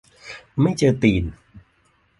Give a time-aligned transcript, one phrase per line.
[0.61, 1.23] ไม่เจอตีน